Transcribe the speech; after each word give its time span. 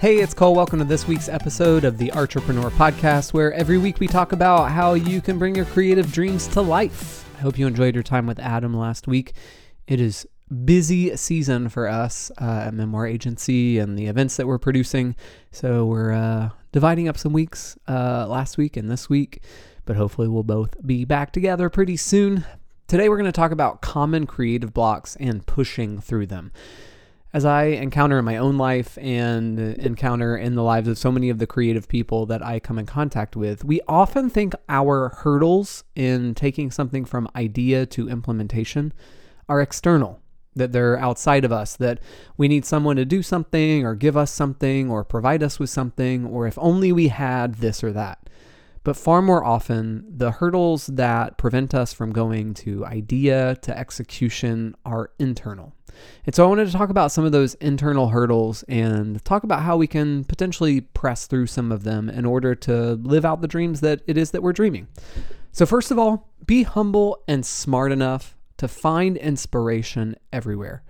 Hey, 0.00 0.18
it's 0.18 0.32
Cole. 0.32 0.54
Welcome 0.54 0.78
to 0.78 0.84
this 0.84 1.08
week's 1.08 1.28
episode 1.28 1.84
of 1.84 1.98
the 1.98 2.12
Entrepreneur 2.12 2.70
Podcast, 2.70 3.32
where 3.32 3.52
every 3.52 3.78
week 3.78 3.98
we 3.98 4.06
talk 4.06 4.30
about 4.30 4.70
how 4.70 4.94
you 4.94 5.20
can 5.20 5.40
bring 5.40 5.56
your 5.56 5.64
creative 5.64 6.12
dreams 6.12 6.46
to 6.48 6.60
life. 6.60 7.28
I 7.36 7.40
hope 7.40 7.58
you 7.58 7.66
enjoyed 7.66 7.94
your 7.96 8.04
time 8.04 8.24
with 8.24 8.38
Adam 8.38 8.72
last 8.72 9.08
week. 9.08 9.32
It 9.88 10.00
is 10.00 10.24
busy 10.64 11.16
season 11.16 11.68
for 11.68 11.88
us 11.88 12.30
uh, 12.40 12.66
at 12.66 12.74
Memoir 12.74 13.08
Agency 13.08 13.80
and 13.80 13.98
the 13.98 14.06
events 14.06 14.36
that 14.36 14.46
we're 14.46 14.58
producing. 14.58 15.16
So 15.50 15.84
we're 15.86 16.12
uh, 16.12 16.50
dividing 16.70 17.08
up 17.08 17.18
some 17.18 17.32
weeks 17.32 17.76
uh, 17.88 18.28
last 18.28 18.56
week 18.56 18.76
and 18.76 18.88
this 18.88 19.10
week, 19.10 19.42
but 19.84 19.96
hopefully 19.96 20.28
we'll 20.28 20.44
both 20.44 20.76
be 20.86 21.04
back 21.06 21.32
together 21.32 21.68
pretty 21.68 21.96
soon. 21.96 22.44
Today 22.86 23.08
we're 23.08 23.18
going 23.18 23.26
to 23.26 23.32
talk 23.32 23.50
about 23.50 23.80
common 23.80 24.28
creative 24.28 24.72
blocks 24.72 25.16
and 25.18 25.44
pushing 25.44 26.00
through 26.00 26.26
them 26.26 26.52
as 27.32 27.44
I 27.44 27.64
encounter 27.64 28.18
in 28.18 28.24
my 28.24 28.38
own 28.38 28.56
life 28.56 28.96
and 28.98 29.58
encounter 29.58 30.36
in 30.36 30.54
the 30.54 30.62
lives 30.62 30.88
of 30.88 30.96
so 30.96 31.12
many 31.12 31.28
of 31.28 31.38
the 31.38 31.46
creative 31.46 31.86
people 31.86 32.24
that 32.26 32.44
I 32.44 32.58
come 32.58 32.78
in 32.78 32.86
contact 32.86 33.36
with, 33.36 33.64
we 33.64 33.80
often 33.86 34.30
think 34.30 34.54
our 34.68 35.10
hurdles 35.10 35.84
in 35.94 36.34
taking 36.34 36.70
something 36.70 37.04
from 37.04 37.28
idea 37.36 37.84
to 37.86 38.08
implementation 38.08 38.94
are 39.48 39.60
external, 39.60 40.20
that 40.56 40.72
they're 40.72 40.98
outside 40.98 41.44
of 41.44 41.52
us, 41.52 41.76
that 41.76 42.00
we 42.38 42.48
need 42.48 42.64
someone 42.64 42.96
to 42.96 43.04
do 43.04 43.22
something 43.22 43.84
or 43.84 43.94
give 43.94 44.16
us 44.16 44.30
something 44.30 44.90
or 44.90 45.04
provide 45.04 45.42
us 45.42 45.58
with 45.58 45.70
something, 45.70 46.24
or 46.24 46.46
if 46.46 46.58
only 46.58 46.92
we 46.92 47.08
had 47.08 47.56
this 47.56 47.84
or 47.84 47.92
that. 47.92 48.27
But 48.88 48.96
far 48.96 49.20
more 49.20 49.44
often, 49.44 50.06
the 50.08 50.30
hurdles 50.30 50.86
that 50.86 51.36
prevent 51.36 51.74
us 51.74 51.92
from 51.92 52.10
going 52.10 52.54
to 52.54 52.86
idea 52.86 53.54
to 53.56 53.78
execution 53.78 54.74
are 54.82 55.10
internal. 55.18 55.74
And 56.24 56.34
so 56.34 56.42
I 56.42 56.48
wanted 56.48 56.68
to 56.68 56.72
talk 56.72 56.88
about 56.88 57.12
some 57.12 57.26
of 57.26 57.30
those 57.30 57.52
internal 57.56 58.08
hurdles 58.08 58.62
and 58.62 59.22
talk 59.26 59.44
about 59.44 59.60
how 59.60 59.76
we 59.76 59.86
can 59.86 60.24
potentially 60.24 60.80
press 60.80 61.26
through 61.26 61.48
some 61.48 61.70
of 61.70 61.84
them 61.84 62.08
in 62.08 62.24
order 62.24 62.54
to 62.54 62.94
live 62.94 63.26
out 63.26 63.42
the 63.42 63.46
dreams 63.46 63.80
that 63.82 64.00
it 64.06 64.16
is 64.16 64.30
that 64.30 64.42
we're 64.42 64.54
dreaming. 64.54 64.88
So, 65.52 65.66
first 65.66 65.90
of 65.90 65.98
all, 65.98 66.30
be 66.46 66.62
humble 66.62 67.22
and 67.28 67.44
smart 67.44 67.92
enough 67.92 68.38
to 68.56 68.68
find 68.68 69.18
inspiration 69.18 70.16
everywhere. 70.32 70.82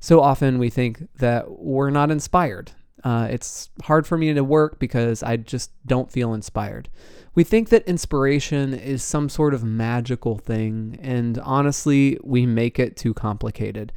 So 0.00 0.20
often 0.20 0.58
we 0.58 0.68
think 0.68 1.08
that 1.16 1.60
we're 1.62 1.88
not 1.88 2.10
inspired. 2.10 2.72
Uh, 3.04 3.26
it's 3.30 3.70
hard 3.84 4.06
for 4.06 4.16
me 4.16 4.32
to 4.32 4.44
work 4.44 4.78
because 4.78 5.22
I 5.22 5.36
just 5.36 5.70
don't 5.86 6.10
feel 6.10 6.34
inspired. 6.34 6.88
We 7.34 7.44
think 7.44 7.70
that 7.70 7.86
inspiration 7.88 8.74
is 8.74 9.02
some 9.02 9.28
sort 9.28 9.54
of 9.54 9.64
magical 9.64 10.36
thing, 10.36 10.98
and 11.00 11.38
honestly, 11.38 12.18
we 12.22 12.46
make 12.46 12.78
it 12.78 12.96
too 12.96 13.14
complicated. 13.14 13.92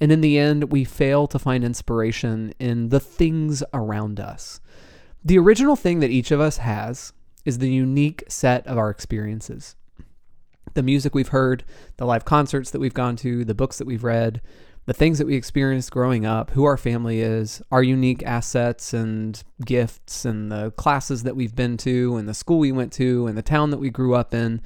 And 0.00 0.10
in 0.10 0.22
the 0.22 0.38
end, 0.38 0.72
we 0.72 0.84
fail 0.84 1.26
to 1.28 1.38
find 1.38 1.62
inspiration 1.62 2.52
in 2.58 2.88
the 2.88 3.00
things 3.00 3.62
around 3.72 4.18
us. 4.18 4.60
The 5.24 5.38
original 5.38 5.76
thing 5.76 6.00
that 6.00 6.10
each 6.10 6.30
of 6.30 6.40
us 6.40 6.56
has 6.58 7.12
is 7.44 7.58
the 7.58 7.70
unique 7.70 8.24
set 8.28 8.66
of 8.66 8.78
our 8.78 8.90
experiences. 8.90 9.76
The 10.74 10.82
music 10.82 11.14
we've 11.14 11.28
heard, 11.28 11.64
the 11.96 12.06
live 12.06 12.24
concerts 12.24 12.70
that 12.70 12.78
we've 12.80 12.94
gone 12.94 13.16
to, 13.16 13.44
the 13.44 13.54
books 13.54 13.78
that 13.78 13.86
we've 13.86 14.04
read, 14.04 14.40
the 14.90 14.94
things 14.94 15.18
that 15.18 15.26
we 15.28 15.36
experienced 15.36 15.92
growing 15.92 16.26
up, 16.26 16.50
who 16.50 16.64
our 16.64 16.76
family 16.76 17.20
is, 17.20 17.62
our 17.70 17.80
unique 17.80 18.24
assets 18.24 18.92
and 18.92 19.44
gifts, 19.64 20.24
and 20.24 20.50
the 20.50 20.72
classes 20.72 21.22
that 21.22 21.36
we've 21.36 21.54
been 21.54 21.76
to, 21.76 22.16
and 22.16 22.28
the 22.28 22.34
school 22.34 22.58
we 22.58 22.72
went 22.72 22.92
to, 22.92 23.28
and 23.28 23.38
the 23.38 23.42
town 23.42 23.70
that 23.70 23.78
we 23.78 23.88
grew 23.88 24.16
up 24.16 24.34
in 24.34 24.60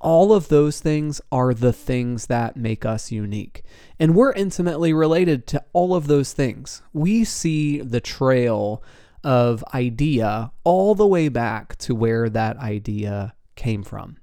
all 0.00 0.32
of 0.32 0.48
those 0.48 0.80
things 0.80 1.20
are 1.30 1.54
the 1.54 1.72
things 1.72 2.26
that 2.26 2.56
make 2.56 2.84
us 2.84 3.12
unique. 3.12 3.62
And 4.00 4.16
we're 4.16 4.32
intimately 4.32 4.92
related 4.92 5.46
to 5.46 5.62
all 5.72 5.94
of 5.94 6.08
those 6.08 6.32
things. 6.32 6.82
We 6.92 7.22
see 7.22 7.80
the 7.80 8.00
trail 8.00 8.82
of 9.22 9.62
idea 9.72 10.50
all 10.64 10.96
the 10.96 11.06
way 11.06 11.28
back 11.28 11.76
to 11.76 11.94
where 11.94 12.28
that 12.28 12.56
idea 12.56 13.34
came 13.54 13.84
from. 13.84 14.16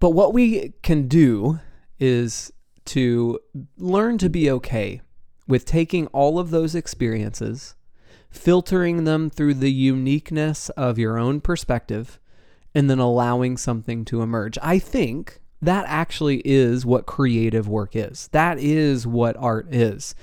But 0.00 0.10
what 0.10 0.34
we 0.34 0.72
can 0.82 1.06
do 1.06 1.60
is 2.00 2.50
to 2.86 3.38
learn 3.76 4.18
to 4.18 4.28
be 4.28 4.50
okay 4.50 5.00
with 5.46 5.64
taking 5.64 6.06
all 6.08 6.38
of 6.38 6.50
those 6.50 6.74
experiences, 6.74 7.74
filtering 8.30 9.04
them 9.04 9.30
through 9.30 9.54
the 9.54 9.72
uniqueness 9.72 10.68
of 10.70 10.98
your 10.98 11.18
own 11.18 11.40
perspective 11.40 12.18
and 12.74 12.90
then 12.90 12.98
allowing 12.98 13.56
something 13.56 14.04
to 14.04 14.22
emerge. 14.22 14.58
I 14.62 14.78
think 14.78 15.40
that 15.62 15.84
actually 15.88 16.42
is 16.44 16.84
what 16.84 17.06
creative 17.06 17.68
work 17.68 17.94
is. 17.94 18.28
That 18.32 18.58
is 18.58 19.06
what 19.06 19.36
art 19.36 19.72
is. 19.72 20.14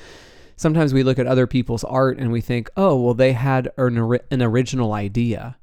Sometimes 0.55 0.93
we 0.93 1.01
look 1.01 1.17
at 1.17 1.25
other 1.25 1.47
people's 1.47 1.83
art 1.83 2.19
and 2.19 2.31
we 2.31 2.41
think, 2.41 2.69
oh, 2.77 3.01
well, 3.01 3.13
they 3.15 3.33
had 3.33 3.71
an, 3.77 4.19
an 4.29 4.41
original 4.43 4.93
idea. 4.93 5.57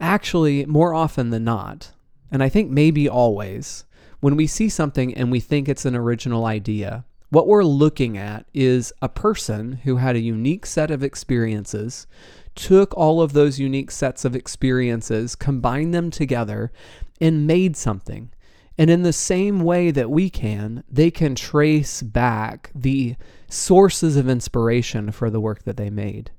Actually, 0.00 0.64
more 0.64 0.94
often 0.94 1.28
than 1.28 1.44
not, 1.44 1.92
and 2.30 2.42
I 2.42 2.48
think 2.48 2.70
maybe 2.70 3.06
always, 3.06 3.84
when 4.20 4.36
we 4.36 4.46
see 4.46 4.68
something 4.68 5.14
and 5.14 5.30
we 5.30 5.40
think 5.40 5.68
it's 5.68 5.84
an 5.84 5.96
original 5.96 6.44
idea, 6.44 7.04
what 7.30 7.46
we're 7.46 7.64
looking 7.64 8.18
at 8.18 8.46
is 8.52 8.92
a 9.00 9.08
person 9.08 9.72
who 9.84 9.96
had 9.96 10.16
a 10.16 10.20
unique 10.20 10.66
set 10.66 10.90
of 10.90 11.02
experiences 11.02 12.06
took 12.54 12.96
all 12.96 13.22
of 13.22 13.32
those 13.32 13.60
unique 13.60 13.90
sets 13.90 14.24
of 14.24 14.34
experiences, 14.34 15.36
combined 15.36 15.94
them 15.94 16.10
together, 16.10 16.72
and 17.20 17.46
made 17.46 17.76
something. 17.76 18.30
And 18.76 18.90
in 18.90 19.02
the 19.02 19.12
same 19.12 19.60
way 19.60 19.90
that 19.90 20.10
we 20.10 20.30
can, 20.30 20.84
they 20.90 21.10
can 21.10 21.34
trace 21.34 22.02
back 22.02 22.70
the 22.74 23.16
sources 23.48 24.16
of 24.16 24.28
inspiration 24.28 25.12
for 25.12 25.30
the 25.30 25.40
work 25.40 25.64
that 25.64 25.76
they 25.76 25.90
made. 25.90 26.30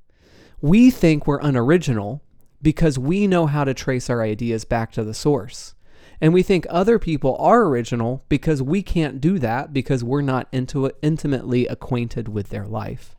We 0.59 0.91
think 0.91 1.25
we're 1.25 1.40
unoriginal 1.40 2.22
because 2.62 3.00
we 3.00 3.28
know 3.28 3.47
how 3.47 3.64
to 3.64 3.74
trace 3.74 4.09
our 4.09 4.22
ideas 4.22 4.66
back 4.66 4.91
to 4.94 5.03
the 5.03 5.14
source. 5.14 5.74
And 6.22 6.34
we 6.34 6.44
think 6.44 6.68
other 6.70 7.00
people 7.00 7.36
are 7.40 7.64
original 7.64 8.24
because 8.30 8.62
we 8.62 8.84
can't 8.84 9.20
do 9.20 9.40
that 9.40 9.74
because 9.74 10.04
we're 10.04 10.22
not 10.22 10.48
into, 10.52 10.92
intimately 11.02 11.66
acquainted 11.66 12.28
with 12.28 12.50
their 12.50 12.68
life 12.68 13.16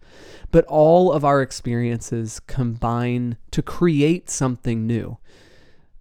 but 0.52 0.66
all 0.66 1.10
of 1.10 1.24
our 1.24 1.42
experiences 1.42 2.38
combine 2.40 3.36
to 3.50 3.62
create 3.62 4.30
something 4.30 4.86
new. 4.86 5.18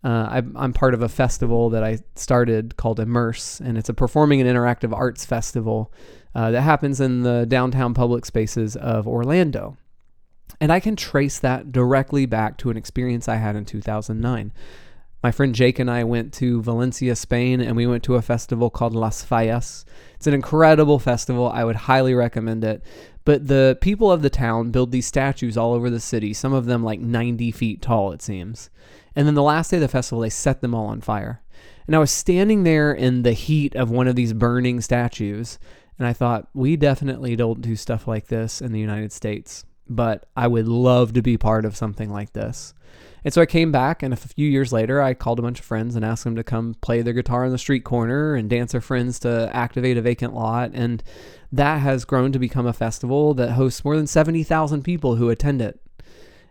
Uh, 0.04 0.28
I'm, 0.30 0.58
I'm, 0.58 0.74
part 0.74 0.94
of 0.94 1.02
a 1.02 1.10
festival 1.10 1.70
that 1.70 1.84
I 1.84 2.00
started 2.16 2.76
called 2.76 3.00
Immerse, 3.00 3.60
and 3.60 3.78
it's 3.78 3.88
a 3.88 3.94
performing 3.94 4.42
and 4.42 4.50
interactive 4.50 4.94
arts 4.94 5.26
festival 5.26 5.94
uh, 6.34 6.52
that 6.52 6.62
happens 6.62 7.00
in 7.00 7.22
the 7.22 7.46
downtown 7.48 7.94
public 7.94 8.26
spaces 8.26 8.76
of 8.76 9.08
Orlando. 9.08 9.78
And 10.60 10.72
I 10.72 10.80
can 10.80 10.96
trace 10.96 11.38
that 11.40 11.72
directly 11.72 12.26
back 12.26 12.58
to 12.58 12.72
an 12.72 12.78
experience 12.78 13.30
I 13.30 13.36
had 13.36 13.56
in 13.56 13.64
2009. 13.64 14.52
My 15.24 15.32
friend 15.32 15.54
Jake 15.54 15.78
and 15.78 15.90
I 15.90 16.04
went 16.04 16.34
to 16.34 16.64
Valencia, 16.64 17.16
Spain, 17.16 17.62
and 17.62 17.76
we 17.76 17.86
went 17.86 18.04
to 18.04 18.16
a 18.16 18.24
festival 18.24 18.72
called 18.72 18.96
Las 18.96 19.24
Fallas. 19.24 19.86
It's 20.16 20.26
an 20.26 20.34
incredible 20.34 20.98
festival. 20.98 21.48
I 21.48 21.64
would 21.64 21.76
highly 21.76 22.16
recommend 22.16 22.64
it. 22.64 22.84
But 23.24 23.48
the 23.48 23.78
people 23.82 24.12
of 24.12 24.24
the 24.24 24.32
town 24.32 24.72
build 24.72 24.92
these 24.92 25.06
statues 25.06 25.58
all 25.58 25.74
over 25.74 25.92
the 25.92 26.00
city, 26.00 26.34
some 26.34 26.54
of 26.54 26.66
them 26.66 26.84
like 26.84 27.00
90 27.00 27.52
feet 27.52 27.84
tall, 27.84 28.12
it 28.14 28.24
seems. 28.24 28.72
And 29.16 29.28
then 29.28 29.36
the 29.36 29.44
last 29.44 29.70
day 29.70 29.78
of 29.78 29.82
the 29.82 29.88
festival, 29.88 30.22
they 30.22 30.30
set 30.32 30.62
them 30.62 30.74
all 30.74 30.88
on 30.88 31.02
fire. 31.02 31.44
And 31.86 31.96
I 31.96 32.00
was 32.00 32.12
standing 32.12 32.64
there 32.64 32.92
in 32.92 33.22
the 33.22 33.34
heat 33.34 33.76
of 33.76 33.92
one 33.92 34.08
of 34.08 34.16
these 34.16 34.34
burning 34.34 34.82
statues, 34.82 35.60
and 36.00 36.08
I 36.08 36.14
thought, 36.14 36.48
we 36.56 36.76
definitely 36.76 37.36
don't 37.36 37.62
do 37.62 37.76
stuff 37.76 38.08
like 38.08 38.28
this 38.28 38.60
in 38.60 38.72
the 38.72 38.80
United 38.80 39.12
States, 39.12 39.66
but 39.96 40.28
I 40.36 40.48
would 40.48 40.68
love 40.68 41.14
to 41.14 41.22
be 41.22 41.38
part 41.38 41.66
of 41.66 41.76
something 41.76 42.10
like 42.10 42.34
this. 42.34 42.74
And 43.24 43.34
so 43.34 43.42
I 43.42 43.46
came 43.46 43.72
back, 43.72 44.02
and 44.02 44.14
a 44.14 44.18
few 44.18 44.50
years 44.50 44.74
later, 44.74 45.02
I 45.02 45.14
called 45.14 45.38
a 45.38 45.44
bunch 45.44 45.60
of 45.60 45.66
friends 45.66 45.96
and 45.96 46.04
asked 46.04 46.24
them 46.24 46.36
to 46.36 46.44
come 46.44 46.76
play 46.82 47.02
their 47.02 47.14
guitar 47.14 47.46
on 47.46 47.52
the 47.52 47.58
street 47.58 47.84
corner 47.84 48.34
and 48.34 48.50
dance 48.50 48.72
their 48.72 48.82
friends 48.82 49.20
to 49.20 49.50
activate 49.54 49.98
a 49.98 50.02
vacant 50.02 50.34
lot. 50.34 50.72
And 50.74 51.04
that 51.52 51.78
has 51.78 52.04
grown 52.04 52.32
to 52.32 52.40
become 52.40 52.66
a 52.66 52.74
festival 52.74 53.36
that 53.36 53.52
hosts 53.52 53.86
more 53.86 53.96
than 53.96 54.08
70,000 54.08 54.82
people 54.82 55.16
who 55.16 55.30
attend 55.30 55.62
it. 55.62 55.80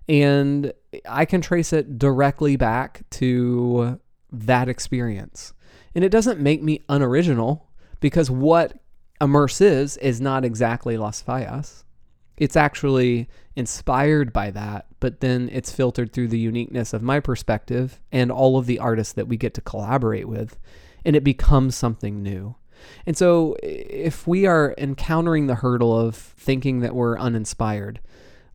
And 0.09 0.73
I 1.09 1.25
can 1.25 1.41
trace 1.41 1.73
it 1.73 1.99
directly 1.99 2.57
back 2.57 3.03
to 3.11 4.01
that 4.31 4.69
experience. 4.69 5.53
And 5.95 6.05
it 6.05 6.11
doesn't 6.11 6.39
make 6.39 6.63
me 6.63 6.83
unoriginal 6.89 7.69
because 7.99 8.31
what 8.31 8.79
Immerse 9.21 9.61
is, 9.61 9.97
is 9.99 10.21
not 10.21 10.45
exactly 10.45 10.97
Las 10.97 11.21
Fallas 11.23 11.85
it's 12.41 12.57
actually 12.57 13.29
inspired 13.55 14.33
by 14.33 14.51
that, 14.51 14.87
but 14.99 15.21
then 15.21 15.51
it's 15.53 15.71
filtered 15.71 16.13
through 16.13 16.29
the 16.29 16.39
uniqueness 16.39 16.95
of 16.95 17.03
my 17.03 17.21
perspective 17.21 18.01
and 18.11 18.33
all 18.33 18.57
of 18.57 18.65
the 18.65 18.79
artists 18.79 19.13
that 19.13 19.29
we 19.29 19.37
get 19.37 19.53
to 19.55 19.61
collaborate 19.61 20.27
with, 20.27 20.59
and 21.05 21.15
it 21.15 21.23
becomes 21.23 21.77
something 21.77 22.23
new. 22.23 22.57
And 23.05 23.15
so, 23.15 23.57
if 23.63 24.27
we 24.27 24.47
are 24.47 24.75
encountering 24.79 25.47
the 25.47 25.57
hurdle 25.57 25.97
of 25.97 26.17
thinking 26.17 26.81
that 26.81 26.95
we're 26.95 27.19
uninspired, 27.19 28.01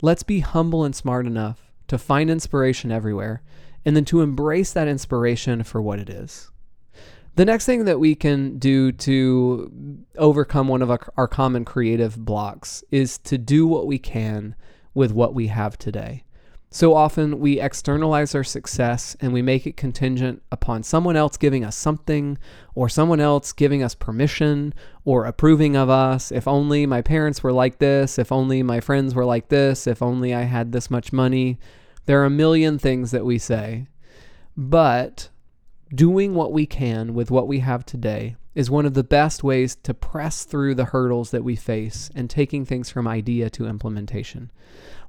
let's 0.01 0.23
be 0.23 0.39
humble 0.39 0.83
and 0.83 0.95
smart 0.95 1.27
enough 1.27 1.71
to 1.88 1.99
find 1.99 2.31
inspiration 2.31 2.91
everywhere 2.91 3.43
and 3.85 3.95
then 3.95 4.05
to 4.05 4.21
embrace 4.21 4.73
that 4.73 4.88
inspiration 4.88 5.63
for 5.63 5.79
what 5.79 5.99
it 5.99 6.09
is. 6.09 6.49
The 7.35 7.45
next 7.45 7.65
thing 7.65 7.83
that 7.83 7.99
we 7.99 8.15
can 8.15 8.57
do 8.59 8.93
to 8.93 9.99
overcome 10.17 10.69
one 10.69 10.81
of 10.81 10.89
our, 10.89 11.01
our, 11.17 11.27
common 11.27 11.65
creative 11.65 12.17
blocks 12.17 12.81
is 12.91 13.17
to 13.19 13.37
do 13.37 13.67
what 13.67 13.87
we 13.87 13.99
can 13.99 14.55
with 14.93 15.11
what 15.11 15.33
we 15.33 15.47
have 15.47 15.77
today. 15.77 16.23
So 16.69 16.93
often 16.93 17.39
we 17.39 17.59
externalize 17.59 18.35
our 18.35 18.43
success 18.43 19.17
and 19.19 19.33
we 19.33 19.41
make 19.41 19.67
it 19.67 19.75
contingent 19.75 20.43
upon 20.49 20.83
someone 20.83 21.17
else 21.17 21.35
giving 21.35 21.65
us 21.65 21.75
something 21.75 22.37
or 22.73 22.87
someone 22.87 23.19
else 23.19 23.51
giving 23.51 23.83
us 23.83 23.95
permission 23.95 24.73
or 25.03 25.25
approving 25.25 25.75
of 25.75 25.89
us. 25.89 26.31
If 26.31 26.47
only 26.47 26.85
my 26.85 27.01
parents 27.01 27.43
were 27.43 27.53
like 27.53 27.79
this, 27.79 28.17
if 28.17 28.31
only 28.31 28.63
my 28.63 28.79
friends 28.79 29.13
were 29.13 29.25
like 29.25 29.49
this, 29.49 29.88
if 29.88 30.01
only 30.01 30.33
I 30.33 30.43
had 30.43 30.71
this 30.71 30.89
much 30.89 31.11
money. 31.11 31.59
There 32.05 32.21
are 32.21 32.25
a 32.25 32.29
million 32.29 32.79
things 32.79 33.11
that 33.11 33.25
we 33.25 33.39
say. 33.39 33.88
But 34.55 35.29
doing 35.95 36.33
what 36.33 36.51
we 36.51 36.65
can 36.65 37.13
with 37.13 37.31
what 37.31 37.47
we 37.47 37.59
have 37.59 37.86
today 37.86 38.36
is 38.53 38.69
one 38.69 38.86
of 38.86 38.94
the 38.94 39.03
best 39.03 39.44
ways 39.44 39.75
to 39.75 39.94
press 39.94 40.44
through 40.45 40.75
the 40.75 40.86
hurdles 40.86 41.31
that 41.31 41.44
we 41.44 41.56
face 41.56 42.09
and 42.15 42.30
taking 42.30 42.65
things 42.65 42.89
from 42.89 43.07
idea 43.07 43.50
to 43.50 43.68
implementation 43.68 44.51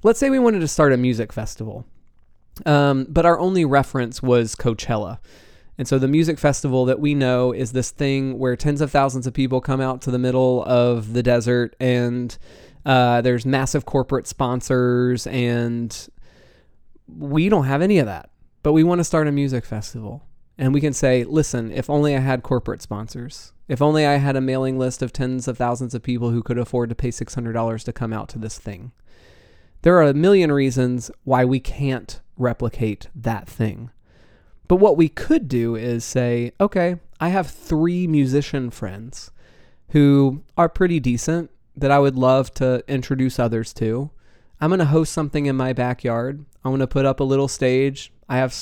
let's 0.03 0.19
say 0.19 0.29
we 0.29 0.39
wanted 0.39 0.59
to 0.59 0.67
start 0.67 0.93
a 0.93 0.97
music 0.97 1.33
festival, 1.33 1.85
um, 2.65 3.05
but 3.09 3.25
our 3.25 3.39
only 3.39 3.65
reference 3.65 4.21
was 4.21 4.55
Coachella. 4.55 5.19
And 5.77 5.87
so 5.87 5.99
the 5.99 6.07
music 6.07 6.39
festival 6.39 6.85
that 6.85 6.99
we 6.99 7.13
know 7.13 7.51
is 7.51 7.71
this 7.71 7.91
thing 7.91 8.39
where 8.39 8.55
tens 8.55 8.81
of 8.81 8.91
thousands 8.91 9.27
of 9.27 9.33
people 9.33 9.61
come 9.61 9.79
out 9.79 10.01
to 10.03 10.11
the 10.11 10.17
middle 10.17 10.63
of 10.63 11.13
the 11.13 11.21
desert 11.21 11.75
and 11.79 12.35
uh, 12.85 13.21
there's 13.21 13.45
massive 13.45 13.85
corporate 13.85 14.25
sponsors 14.25 15.27
and 15.27 16.07
we 17.07 17.47
don't 17.47 17.65
have 17.65 17.83
any 17.83 17.99
of 17.99 18.07
that. 18.07 18.31
But 18.63 18.73
we 18.73 18.83
want 18.83 18.99
to 18.99 19.03
start 19.03 19.27
a 19.27 19.31
music 19.31 19.65
festival. 19.65 20.26
And 20.57 20.73
we 20.73 20.81
can 20.81 20.93
say, 20.93 21.23
listen, 21.23 21.71
if 21.71 21.89
only 21.89 22.15
I 22.15 22.19
had 22.19 22.43
corporate 22.43 22.81
sponsors. 22.81 23.53
If 23.67 23.81
only 23.81 24.05
I 24.05 24.15
had 24.15 24.35
a 24.35 24.41
mailing 24.41 24.79
list 24.79 25.01
of 25.01 25.13
tens 25.13 25.47
of 25.47 25.57
thousands 25.57 25.93
of 25.93 26.01
people 26.01 26.31
who 26.31 26.41
could 26.41 26.57
afford 26.57 26.89
to 26.89 26.95
pay 26.95 27.09
$600 27.09 27.83
to 27.83 27.93
come 27.93 28.13
out 28.13 28.29
to 28.29 28.39
this 28.39 28.57
thing. 28.57 28.91
There 29.81 29.97
are 29.97 30.03
a 30.03 30.13
million 30.13 30.51
reasons 30.51 31.11
why 31.23 31.45
we 31.45 31.59
can't 31.59 32.19
replicate 32.37 33.07
that 33.15 33.47
thing. 33.47 33.91
But 34.67 34.77
what 34.77 34.97
we 34.97 35.09
could 35.09 35.47
do 35.47 35.75
is 35.75 36.03
say, 36.03 36.51
okay, 36.59 36.97
I 37.19 37.29
have 37.29 37.47
three 37.47 38.07
musician 38.07 38.69
friends 38.69 39.31
who 39.89 40.43
are 40.57 40.69
pretty 40.69 40.99
decent 40.99 41.51
that 41.75 41.91
I 41.91 41.99
would 41.99 42.15
love 42.15 42.53
to 42.55 42.83
introduce 42.87 43.39
others 43.39 43.73
to. 43.73 44.11
I'm 44.59 44.69
going 44.69 44.79
to 44.79 44.85
host 44.85 45.13
something 45.13 45.45
in 45.45 45.55
my 45.55 45.73
backyard. 45.73 46.43
I'm 46.63 46.71
going 46.71 46.79
to 46.79 46.87
put 46.87 47.05
up 47.05 47.19
a 47.19 47.23
little 47.23 47.47
stage. 47.47 48.11
I 48.27 48.37
have 48.37 48.53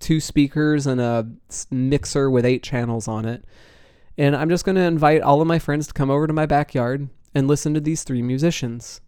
two 0.00 0.20
speakers 0.20 0.86
and 0.86 1.00
a 1.00 1.28
mixer 1.70 2.30
with 2.30 2.44
eight 2.44 2.62
channels 2.62 3.08
on 3.08 3.24
it. 3.24 3.44
And 4.18 4.34
I'm 4.34 4.48
just 4.48 4.64
going 4.64 4.76
to 4.76 4.82
invite 4.82 5.22
all 5.22 5.40
of 5.40 5.46
my 5.46 5.58
friends 5.58 5.86
to 5.88 5.94
come 5.94 6.10
over 6.10 6.26
to 6.26 6.32
my 6.32 6.46
backyard 6.46 7.08
and 7.34 7.46
listen 7.46 7.74
to 7.74 7.80
these 7.80 8.02
three 8.02 8.22
musicians 8.22 9.00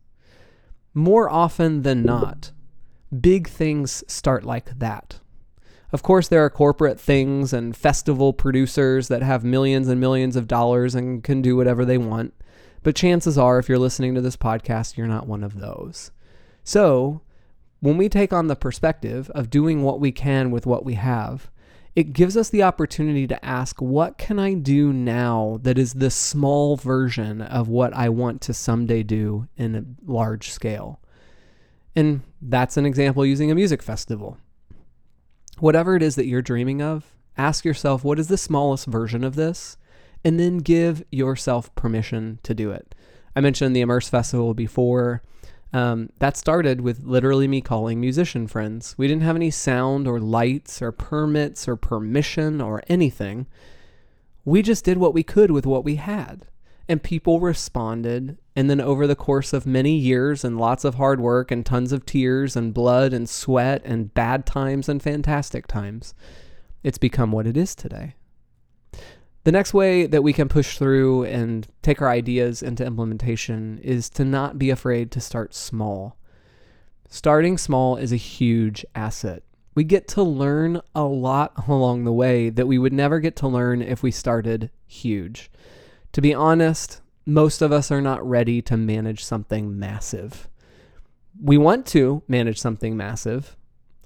more 0.98 1.30
often 1.30 1.82
than 1.82 2.02
not, 2.02 2.50
big 3.20 3.48
things 3.48 4.02
start 4.08 4.44
like 4.44 4.78
that. 4.78 5.20
Of 5.92 6.02
course, 6.02 6.28
there 6.28 6.44
are 6.44 6.50
corporate 6.50 7.00
things 7.00 7.52
and 7.52 7.74
festival 7.74 8.32
producers 8.32 9.08
that 9.08 9.22
have 9.22 9.44
millions 9.44 9.88
and 9.88 9.98
millions 10.00 10.36
of 10.36 10.48
dollars 10.48 10.94
and 10.94 11.24
can 11.24 11.40
do 11.40 11.56
whatever 11.56 11.84
they 11.84 11.96
want. 11.96 12.34
But 12.82 12.94
chances 12.94 13.38
are, 13.38 13.58
if 13.58 13.68
you're 13.68 13.78
listening 13.78 14.14
to 14.14 14.20
this 14.20 14.36
podcast, 14.36 14.96
you're 14.96 15.06
not 15.06 15.26
one 15.26 15.42
of 15.42 15.60
those. 15.60 16.10
So, 16.62 17.22
when 17.80 17.96
we 17.96 18.08
take 18.08 18.32
on 18.32 18.48
the 18.48 18.56
perspective 18.56 19.30
of 19.30 19.50
doing 19.50 19.82
what 19.82 20.00
we 20.00 20.12
can 20.12 20.50
with 20.50 20.66
what 20.66 20.84
we 20.84 20.94
have, 20.94 21.50
it 21.94 22.12
gives 22.12 22.36
us 22.36 22.48
the 22.48 22.62
opportunity 22.62 23.26
to 23.26 23.44
ask, 23.44 23.80
what 23.80 24.18
can 24.18 24.38
I 24.38 24.54
do 24.54 24.92
now 24.92 25.58
that 25.62 25.78
is 25.78 25.94
the 25.94 26.10
small 26.10 26.76
version 26.76 27.40
of 27.40 27.68
what 27.68 27.92
I 27.92 28.08
want 28.08 28.40
to 28.42 28.54
someday 28.54 29.02
do 29.02 29.48
in 29.56 29.74
a 29.74 30.10
large 30.10 30.50
scale? 30.50 31.00
And 31.96 32.22
that's 32.40 32.76
an 32.76 32.86
example 32.86 33.26
using 33.26 33.50
a 33.50 33.54
music 33.56 33.82
festival. 33.82 34.38
Whatever 35.58 35.96
it 35.96 36.02
is 36.02 36.14
that 36.14 36.26
you're 36.26 36.42
dreaming 36.42 36.80
of, 36.80 37.16
ask 37.36 37.64
yourself, 37.64 38.04
what 38.04 38.20
is 38.20 38.28
the 38.28 38.38
smallest 38.38 38.86
version 38.86 39.24
of 39.24 39.34
this? 39.34 39.76
And 40.24 40.38
then 40.38 40.58
give 40.58 41.02
yourself 41.10 41.74
permission 41.74 42.38
to 42.44 42.54
do 42.54 42.70
it. 42.70 42.94
I 43.34 43.40
mentioned 43.40 43.74
the 43.74 43.80
Immerse 43.80 44.08
Festival 44.08 44.54
before. 44.54 45.22
Um, 45.72 46.08
that 46.18 46.36
started 46.36 46.80
with 46.80 47.04
literally 47.04 47.46
me 47.46 47.60
calling 47.60 48.00
musician 48.00 48.46
friends. 48.46 48.94
We 48.96 49.06
didn't 49.06 49.22
have 49.22 49.36
any 49.36 49.50
sound 49.50 50.08
or 50.08 50.18
lights 50.18 50.80
or 50.80 50.92
permits 50.92 51.68
or 51.68 51.76
permission 51.76 52.60
or 52.60 52.82
anything. 52.88 53.46
We 54.44 54.62
just 54.62 54.84
did 54.84 54.96
what 54.96 55.12
we 55.12 55.22
could 55.22 55.50
with 55.50 55.66
what 55.66 55.84
we 55.84 55.96
had. 55.96 56.46
And 56.88 57.02
people 57.02 57.38
responded. 57.38 58.38
And 58.56 58.70
then, 58.70 58.80
over 58.80 59.06
the 59.06 59.14
course 59.14 59.52
of 59.52 59.66
many 59.66 59.94
years 59.94 60.42
and 60.42 60.58
lots 60.58 60.84
of 60.84 60.94
hard 60.94 61.20
work 61.20 61.50
and 61.50 61.66
tons 61.66 61.92
of 61.92 62.06
tears 62.06 62.56
and 62.56 62.72
blood 62.72 63.12
and 63.12 63.28
sweat 63.28 63.82
and 63.84 64.12
bad 64.14 64.46
times 64.46 64.88
and 64.88 65.02
fantastic 65.02 65.66
times, 65.66 66.14
it's 66.82 66.98
become 66.98 67.30
what 67.30 67.46
it 67.46 67.58
is 67.58 67.74
today. 67.74 68.14
The 69.48 69.52
next 69.52 69.72
way 69.72 70.06
that 70.06 70.22
we 70.22 70.34
can 70.34 70.46
push 70.46 70.76
through 70.76 71.24
and 71.24 71.66
take 71.80 72.02
our 72.02 72.10
ideas 72.10 72.62
into 72.62 72.84
implementation 72.84 73.78
is 73.78 74.10
to 74.10 74.22
not 74.22 74.58
be 74.58 74.68
afraid 74.68 75.10
to 75.12 75.22
start 75.22 75.54
small. 75.54 76.18
Starting 77.08 77.56
small 77.56 77.96
is 77.96 78.12
a 78.12 78.16
huge 78.16 78.84
asset. 78.94 79.42
We 79.74 79.84
get 79.84 80.06
to 80.08 80.22
learn 80.22 80.82
a 80.94 81.04
lot 81.04 81.66
along 81.66 82.04
the 82.04 82.12
way 82.12 82.50
that 82.50 82.66
we 82.66 82.76
would 82.76 82.92
never 82.92 83.20
get 83.20 83.36
to 83.36 83.48
learn 83.48 83.80
if 83.80 84.02
we 84.02 84.10
started 84.10 84.70
huge. 84.86 85.50
To 86.12 86.20
be 86.20 86.34
honest, 86.34 87.00
most 87.24 87.62
of 87.62 87.72
us 87.72 87.90
are 87.90 88.02
not 88.02 88.22
ready 88.28 88.60
to 88.60 88.76
manage 88.76 89.24
something 89.24 89.78
massive. 89.78 90.46
We 91.42 91.56
want 91.56 91.86
to 91.86 92.22
manage 92.28 92.60
something 92.60 92.98
massive, 92.98 93.56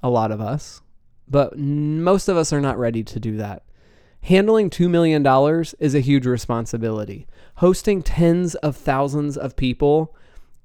a 0.04 0.08
lot 0.08 0.30
of 0.30 0.40
us, 0.40 0.82
but 1.26 1.58
most 1.58 2.28
of 2.28 2.36
us 2.36 2.52
are 2.52 2.60
not 2.60 2.78
ready 2.78 3.02
to 3.02 3.18
do 3.18 3.38
that. 3.38 3.64
Handling 4.22 4.70
$2 4.70 4.88
million 4.88 5.26
is 5.80 5.94
a 5.94 6.00
huge 6.00 6.26
responsibility. 6.26 7.26
Hosting 7.56 8.02
tens 8.02 8.54
of 8.56 8.76
thousands 8.76 9.36
of 9.36 9.56
people 9.56 10.14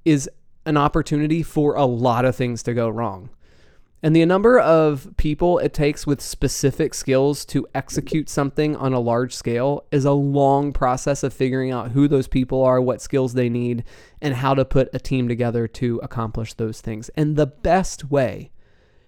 is 0.05 0.29
an 0.65 0.77
opportunity 0.77 1.41
for 1.41 1.75
a 1.75 1.85
lot 1.85 2.23
of 2.23 2.35
things 2.35 2.61
to 2.63 2.73
go 2.75 2.87
wrong. 2.87 3.29
And 4.03 4.15
the 4.15 4.23
number 4.25 4.59
of 4.59 5.09
people 5.17 5.57
it 5.57 5.73
takes 5.73 6.05
with 6.05 6.21
specific 6.21 6.93
skills 6.93 7.45
to 7.45 7.67
execute 7.73 8.29
something 8.29 8.75
on 8.75 8.93
a 8.93 8.99
large 8.99 9.33
scale 9.33 9.85
is 9.91 10.05
a 10.05 10.11
long 10.11 10.71
process 10.71 11.23
of 11.23 11.33
figuring 11.33 11.71
out 11.71 11.91
who 11.91 12.07
those 12.07 12.27
people 12.27 12.63
are, 12.63 12.79
what 12.79 13.01
skills 13.01 13.33
they 13.33 13.49
need, 13.49 13.83
and 14.21 14.35
how 14.35 14.53
to 14.53 14.63
put 14.63 14.89
a 14.93 14.99
team 14.99 15.27
together 15.27 15.67
to 15.67 15.99
accomplish 16.03 16.53
those 16.53 16.79
things. 16.79 17.09
And 17.15 17.35
the 17.35 17.47
best 17.47 18.11
way 18.11 18.51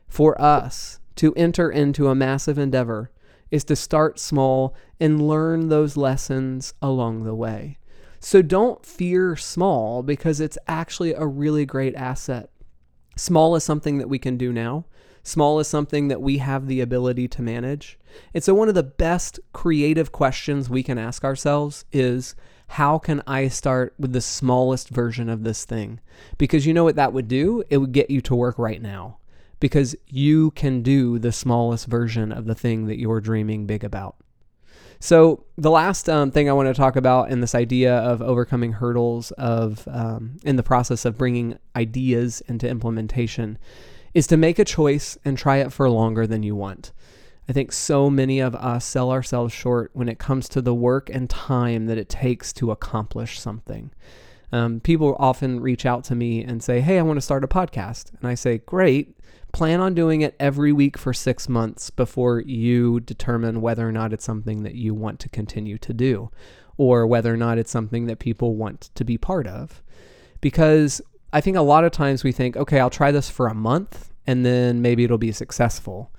for 0.07 0.41
us 0.41 0.99
to 1.17 1.35
enter 1.35 1.69
into 1.69 2.07
a 2.07 2.15
massive 2.15 2.57
endeavor 2.57 3.11
is 3.51 3.63
to 3.65 3.75
start 3.75 4.19
small 4.19 4.75
and 4.99 5.27
learn 5.27 5.69
those 5.69 5.97
lessons 5.97 6.73
along 6.81 7.23
the 7.23 7.35
way. 7.35 7.77
So 8.19 8.41
don't 8.41 8.85
fear 8.85 9.35
small 9.35 10.03
because 10.03 10.39
it's 10.39 10.57
actually 10.67 11.13
a 11.13 11.25
really 11.25 11.65
great 11.65 11.95
asset. 11.95 12.49
Small 13.15 13.55
is 13.55 13.63
something 13.63 13.97
that 13.97 14.09
we 14.09 14.19
can 14.19 14.37
do 14.37 14.51
now. 14.51 14.85
Small 15.23 15.59
is 15.59 15.67
something 15.67 16.07
that 16.07 16.21
we 16.21 16.37
have 16.37 16.67
the 16.67 16.81
ability 16.81 17.27
to 17.29 17.41
manage. 17.41 17.99
And 18.33 18.43
so, 18.43 18.53
one 18.53 18.69
of 18.69 18.75
the 18.75 18.83
best 18.83 19.39
creative 19.53 20.11
questions 20.11 20.69
we 20.69 20.81
can 20.81 20.97
ask 20.97 21.23
ourselves 21.23 21.85
is 21.91 22.35
how 22.67 22.97
can 22.97 23.21
I 23.27 23.47
start 23.49 23.93
with 23.99 24.13
the 24.13 24.21
smallest 24.21 24.89
version 24.89 25.29
of 25.29 25.43
this 25.43 25.65
thing? 25.65 25.99
Because 26.37 26.65
you 26.65 26.73
know 26.73 26.83
what 26.85 26.95
that 26.95 27.13
would 27.13 27.27
do? 27.27 27.63
It 27.69 27.77
would 27.77 27.91
get 27.91 28.09
you 28.09 28.21
to 28.21 28.35
work 28.35 28.57
right 28.57 28.81
now 28.81 29.18
because 29.59 29.95
you 30.07 30.51
can 30.51 30.81
do 30.81 31.19
the 31.19 31.31
smallest 31.31 31.87
version 31.87 32.31
of 32.31 32.45
the 32.45 32.55
thing 32.55 32.85
that 32.85 32.99
you're 32.99 33.21
dreaming 33.21 33.65
big 33.65 33.83
about. 33.83 34.15
So, 35.01 35.45
the 35.57 35.71
last 35.71 36.09
um, 36.09 36.29
thing 36.29 36.49
I 36.49 36.53
want 36.53 36.67
to 36.67 36.73
talk 36.73 36.97
about 36.97 37.31
in 37.31 37.39
this 37.39 37.55
idea 37.55 37.95
of 37.95 38.21
overcoming 38.21 38.73
hurdles 38.73 39.31
of 39.31 39.87
um, 39.89 40.39
in 40.43 40.57
the 40.57 40.63
process 40.63 41.05
of 41.05 41.17
bringing 41.17 41.57
ideas 41.73 42.41
into 42.47 42.67
implementation 42.67 43.57
is 44.13 44.27
to 44.27 44.35
make 44.35 44.59
a 44.59 44.65
choice 44.65 45.17
and 45.23 45.37
try 45.37 45.57
it 45.57 45.71
for 45.71 45.89
longer 45.89 46.27
than 46.27 46.43
you 46.43 46.53
want. 46.53 46.91
I 47.47 47.53
think 47.53 47.71
so 47.71 48.09
many 48.09 48.39
of 48.41 48.53
us 48.55 48.85
sell 48.85 49.09
ourselves 49.09 49.53
short 49.53 49.91
when 49.93 50.09
it 50.09 50.19
comes 50.19 50.49
to 50.49 50.61
the 50.61 50.73
work 50.73 51.09
and 51.09 51.29
time 51.29 51.85
that 51.85 51.97
it 51.97 52.09
takes 52.09 52.51
to 52.53 52.69
accomplish 52.69 53.39
something. 53.39 53.91
Um, 54.51 54.79
people 54.79 55.15
often 55.19 55.59
reach 55.59 55.85
out 55.85 56.03
to 56.05 56.15
me 56.15 56.43
and 56.43 56.63
say, 56.63 56.81
Hey, 56.81 56.97
I 56.99 57.03
want 57.03 57.17
to 57.17 57.21
start 57.21 57.43
a 57.43 57.47
podcast. 57.47 58.11
And 58.19 58.27
I 58.27 58.35
say, 58.35 58.59
Great 58.59 59.15
plan 59.51 59.79
on 59.79 59.93
doing 59.93 60.21
it 60.21 60.35
every 60.39 60.71
week 60.71 60.97
for 60.97 61.13
six 61.13 61.49
months 61.49 61.89
before 61.89 62.41
you 62.41 62.99
determine 62.99 63.61
whether 63.61 63.87
or 63.87 63.91
not 63.91 64.13
it's 64.13 64.25
something 64.25 64.63
that 64.63 64.75
you 64.75 64.93
want 64.93 65.19
to 65.19 65.29
continue 65.29 65.77
to 65.79 65.93
do 65.93 66.29
or 66.77 67.05
whether 67.07 67.33
or 67.33 67.37
not 67.37 67.57
it's 67.57 67.71
something 67.71 68.05
that 68.05 68.19
people 68.19 68.55
want 68.55 68.89
to 68.95 69.03
be 69.03 69.17
part 69.17 69.47
of. 69.47 69.81
Because 70.39 71.01
I 71.33 71.41
think 71.41 71.57
a 71.57 71.61
lot 71.61 71.83
of 71.83 71.91
times 71.91 72.23
we 72.23 72.31
think, 72.31 72.55
okay, 72.55 72.79
I'll 72.79 72.89
try 72.89 73.11
this 73.11 73.29
for 73.29 73.47
a 73.47 73.53
month 73.53 74.11
and 74.25 74.45
then 74.45 74.81
maybe 74.81 75.03
it'll 75.03 75.17
be 75.17 75.31
successful. 75.31 76.11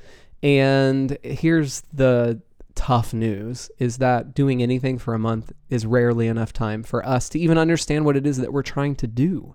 And 0.43 1.17
here's 1.23 1.83
the 1.93 2.41
tough 2.81 3.13
news 3.13 3.71
is 3.79 3.99
that 3.99 4.33
doing 4.33 4.63
anything 4.63 4.97
for 4.97 5.13
a 5.13 5.19
month 5.19 5.53
is 5.69 5.85
rarely 5.85 6.27
enough 6.27 6.51
time 6.51 6.83
for 6.83 7.07
us 7.07 7.29
to 7.29 7.39
even 7.39 7.59
understand 7.59 8.07
what 8.07 8.17
it 8.17 8.27
is 8.27 8.39
that 8.39 8.55
we're 8.55 8.63
trying 8.63 8.97
to 8.97 9.07
do. 9.07 9.55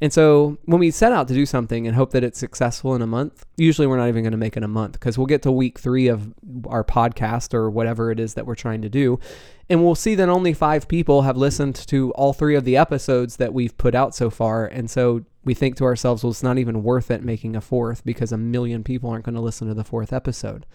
And 0.00 0.12
so 0.12 0.58
when 0.64 0.80
we 0.80 0.90
set 0.90 1.12
out 1.12 1.28
to 1.28 1.34
do 1.34 1.46
something 1.46 1.86
and 1.86 1.94
hope 1.94 2.10
that 2.10 2.24
it's 2.24 2.40
successful 2.40 2.96
in 2.96 3.02
a 3.02 3.06
month, 3.06 3.46
usually 3.56 3.86
we're 3.86 3.98
not 3.98 4.08
even 4.08 4.24
going 4.24 4.32
to 4.32 4.36
make 4.36 4.56
it 4.56 4.64
a 4.64 4.68
month 4.68 4.94
because 4.94 5.16
we'll 5.16 5.28
get 5.28 5.42
to 5.42 5.52
week 5.52 5.78
three 5.78 6.08
of 6.08 6.34
our 6.66 6.82
podcast 6.82 7.54
or 7.54 7.70
whatever 7.70 8.10
it 8.10 8.18
is 8.18 8.34
that 8.34 8.46
we're 8.46 8.56
trying 8.56 8.82
to 8.82 8.88
do. 8.88 9.20
And 9.68 9.84
we'll 9.84 9.94
see 9.94 10.16
that 10.16 10.28
only 10.28 10.52
five 10.52 10.88
people 10.88 11.22
have 11.22 11.36
listened 11.36 11.76
to 11.86 12.10
all 12.14 12.32
three 12.32 12.56
of 12.56 12.64
the 12.64 12.76
episodes 12.76 13.36
that 13.36 13.54
we've 13.54 13.78
put 13.78 13.94
out 13.94 14.12
so 14.12 14.28
far. 14.28 14.66
And 14.66 14.90
so 14.90 15.24
we 15.44 15.54
think 15.54 15.76
to 15.76 15.84
ourselves, 15.84 16.24
well, 16.24 16.32
it's 16.32 16.42
not 16.42 16.58
even 16.58 16.82
worth 16.82 17.12
it 17.12 17.22
making 17.22 17.54
a 17.54 17.60
fourth 17.60 18.04
because 18.04 18.32
a 18.32 18.36
million 18.36 18.82
people 18.82 19.08
aren't 19.08 19.24
going 19.24 19.36
to 19.36 19.40
listen 19.40 19.68
to 19.68 19.74
the 19.74 19.84
fourth 19.84 20.12
episode. 20.12 20.66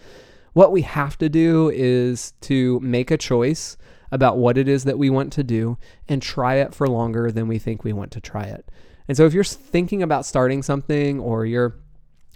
What 0.56 0.72
we 0.72 0.80
have 0.80 1.18
to 1.18 1.28
do 1.28 1.68
is 1.68 2.32
to 2.40 2.80
make 2.80 3.10
a 3.10 3.18
choice 3.18 3.76
about 4.10 4.38
what 4.38 4.56
it 4.56 4.68
is 4.68 4.84
that 4.84 4.96
we 4.96 5.10
want 5.10 5.30
to 5.34 5.44
do 5.44 5.76
and 6.08 6.22
try 6.22 6.54
it 6.54 6.74
for 6.74 6.88
longer 6.88 7.30
than 7.30 7.46
we 7.46 7.58
think 7.58 7.84
we 7.84 7.92
want 7.92 8.10
to 8.12 8.22
try 8.22 8.44
it. 8.44 8.66
And 9.06 9.18
so 9.18 9.26
if 9.26 9.34
you're 9.34 9.44
thinking 9.44 10.02
about 10.02 10.24
starting 10.24 10.62
something 10.62 11.20
or 11.20 11.44
you're 11.44 11.76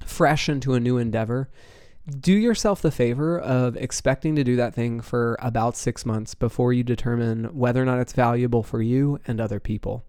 fresh 0.05 0.51
into 0.51 0.75
a 0.75 0.81
new 0.81 0.99
endeavor, 0.99 1.49
do 2.21 2.35
yourself 2.35 2.83
the 2.83 2.91
favor 2.91 3.41
of 3.41 3.75
expecting 3.79 4.37
to 4.37 4.45
do 4.45 4.55
that 4.55 4.75
thing 4.75 5.01
for 5.01 5.39
about 5.41 5.75
six 5.75 6.05
months 6.05 6.35
before 6.35 6.75
you 6.75 6.85
determine 6.85 7.45
whether 7.57 7.81
or 7.81 7.87
not 7.87 8.01
it's 8.01 8.13
valuable 8.13 8.63
for 8.63 8.83
you 8.83 9.19
and 9.27 9.41
other 9.41 9.61
people. 9.61 10.05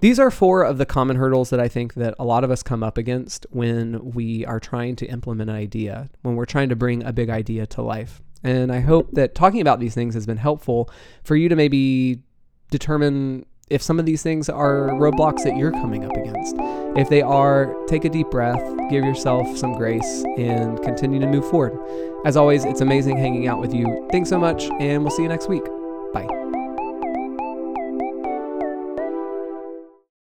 These 0.00 0.20
are 0.20 0.30
four 0.30 0.62
of 0.62 0.78
the 0.78 0.86
common 0.86 1.16
hurdles 1.16 1.50
that 1.50 1.58
I 1.58 1.66
think 1.66 1.94
that 1.94 2.14
a 2.18 2.24
lot 2.24 2.44
of 2.44 2.50
us 2.50 2.62
come 2.62 2.84
up 2.84 2.96
against 2.96 3.46
when 3.50 4.12
we 4.12 4.46
are 4.46 4.60
trying 4.60 4.94
to 4.96 5.06
implement 5.06 5.50
an 5.50 5.56
idea, 5.56 6.08
when 6.22 6.36
we're 6.36 6.44
trying 6.44 6.68
to 6.68 6.76
bring 6.76 7.02
a 7.02 7.12
big 7.12 7.30
idea 7.30 7.66
to 7.66 7.82
life. 7.82 8.22
And 8.44 8.70
I 8.70 8.80
hope 8.80 9.10
that 9.12 9.34
talking 9.34 9.60
about 9.60 9.80
these 9.80 9.94
things 9.94 10.14
has 10.14 10.24
been 10.24 10.36
helpful 10.36 10.88
for 11.24 11.34
you 11.34 11.48
to 11.48 11.56
maybe 11.56 12.22
determine 12.70 13.44
if 13.70 13.82
some 13.82 13.98
of 13.98 14.06
these 14.06 14.22
things 14.22 14.48
are 14.48 14.90
roadblocks 14.90 15.42
that 15.42 15.56
you're 15.56 15.72
coming 15.72 16.04
up 16.04 16.16
against. 16.16 16.54
If 16.96 17.08
they 17.08 17.20
are, 17.20 17.74
take 17.86 18.04
a 18.04 18.08
deep 18.08 18.30
breath, 18.30 18.62
give 18.88 19.04
yourself 19.04 19.58
some 19.58 19.74
grace, 19.74 20.24
and 20.38 20.80
continue 20.82 21.20
to 21.20 21.26
move 21.26 21.48
forward. 21.50 21.76
As 22.24 22.36
always, 22.36 22.64
it's 22.64 22.80
amazing 22.80 23.18
hanging 23.18 23.48
out 23.48 23.60
with 23.60 23.74
you. 23.74 24.08
Thanks 24.10 24.30
so 24.30 24.38
much, 24.38 24.70
and 24.80 25.02
we'll 25.02 25.10
see 25.10 25.22
you 25.22 25.28
next 25.28 25.48
week. 25.48 25.64